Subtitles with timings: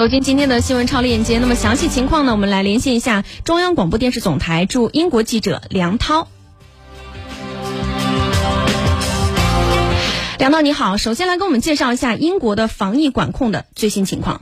[0.00, 2.32] 走进今天的新闻超链接，那么详细情况呢？
[2.32, 6.26] 我们来连线一下中央广播电视总台驻英国记者梁涛。
[10.38, 14.40] 梁涛你好，首先来给我们介绍一下英国的防疫管控的最新情况。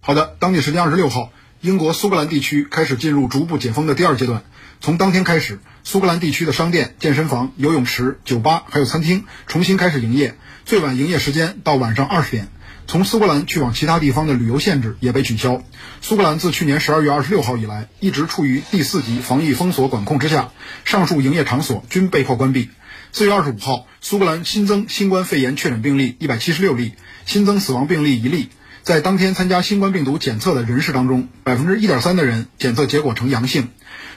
[0.00, 1.30] 好的，当地时间二十六号，
[1.64, 4.44] 英国苏格兰地区开始进入逐步解封的第二阶段。
[4.82, 10.34] 从当天开始，苏格兰地区的商店、健身房、游泳池、酒吧还有餐厅重新开始营业，
[10.66, 12.48] 最晚营业时间到晚上二十点。
[12.86, 15.62] 从苏格兰去往其他地方的旅游限制也被取消。
[16.02, 20.52] 苏格兰自去年十二月二十六号以来，一直处于第四级防疫封锁管控之下，
[20.84, 22.68] 上述营业场所均被迫关闭。
[23.10, 26.92] 四月二十五号，苏格兰新增新冠肺炎确诊病例一百七十六例，
[27.24, 28.50] 新增死亡病例一例。
[28.84, 33.70] 在当天参加新冠病毒检测的人士当中，百分之一点三的人检测结果呈阳性。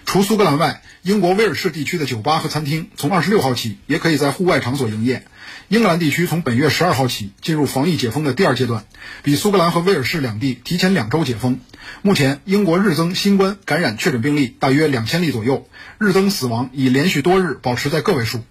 [0.05, 5.25] 除苏格兰外，英国威尔士地区的酒吧和餐厅从二十六号起也可以在户外场所营业。
[5.69, 8.83] 英格兰地区从本月十二号起进入防疫解封的第二阶段，
[9.23, 11.61] 比苏格兰和威尔士两地提前两周解封。
[12.01, 15.65] 目前，英国日增新冠感染确诊病例大约两千例左右，
[15.97, 18.43] 日增死亡已连续多日保持在个位数。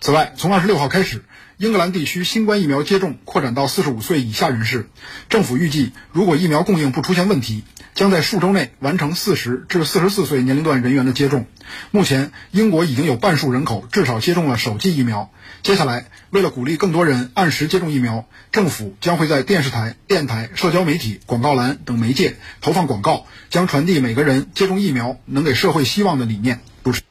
[0.00, 1.24] 此外，从二十六号开始，
[1.56, 4.88] 英格兰地区新冠疫苗接种扩展到四十五岁以下人士。
[5.28, 7.62] 政府预计，如果疫苗供应不出现问题，
[7.94, 11.46] 将在数周内完成四十至四十四岁年龄段人员的接种。
[11.90, 15.30] 目前，英国已经有半数人口至少接种了首剂疫苗。
[15.62, 26.60] 接下来，为了鼓励更多人按时接种疫苗，政府将会在电视台、电台、社交媒体、广告栏等媒介投放广告，将传递每个人接种疫苗能给社会希望的理念。
[26.82, 27.02] 主持，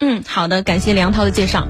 [0.00, 1.68] 嗯，好的，感谢梁涛的介绍。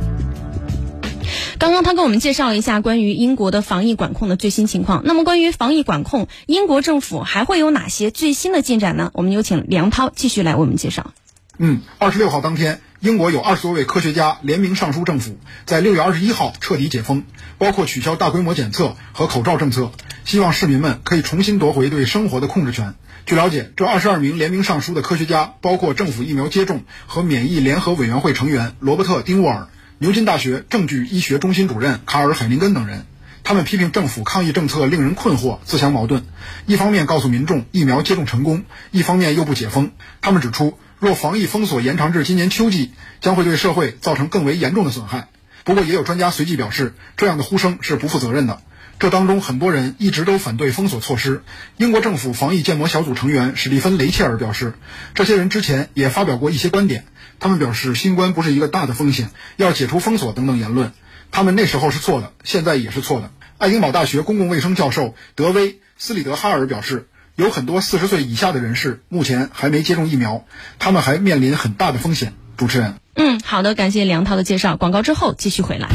[1.62, 5.02] 刚刚他给我们介绍了一下关于英国的防疫管控的最新情况。
[5.04, 9.12] 那么，关于防疫管控，英国政府还会有哪些最新的进展呢？
[9.14, 11.12] 我们有请梁涛继续来为我们介绍。
[11.58, 17.22] 嗯，二十六号当天，英国有二十多位科学家联名上书政府，在六月二十一号彻底解封，
[17.58, 19.92] 包括取消大规模检测和口罩政策，
[20.24, 22.96] 希望市民们可以重新夺回对生活的控制权。
[23.24, 29.68] 据了解，这二十二名联名上书的科学家包括政府疫苗接种和免疫联合委员会成员罗伯特·丁沃尔。
[30.02, 33.06] 牛津大学证据医学中心主任卡尔·海林根等人，
[33.44, 36.24] 他们批评政府抗疫政策令人困惑、自相矛盾。
[36.66, 39.92] 一方面告诉民众疫苗接种成功，一方面又不解封。
[40.20, 45.28] 他们指出，若防疫封锁延长至今年秋季，将会对社会造成更为严重的损害。
[45.62, 48.60] 不过，也有专家随即表示，这样的呼声是不负责任的。
[48.98, 51.42] 这当中很多人一直都反对封锁措施。
[51.76, 54.74] 英国政府防疫建模小组成员史蒂芬·雷切尔表示，
[55.14, 57.04] 这些人之前也发表过一些观点。
[57.40, 60.92] 他们表示，新冠不是一个大的风险，要解除封锁等等言论。
[61.32, 63.30] 他们那时候是错的，现在也是错的。
[63.58, 70.44] 爱丁堡大学公共卫生教授德威·斯里德哈尔表示，有很多四十岁以下的人士目前还没接种疫苗，
[70.78, 72.34] 他们还面临很大的风险。
[72.56, 74.76] 主持人，嗯，好的，感谢梁涛的介绍。
[74.76, 75.88] 广告之后继续回来。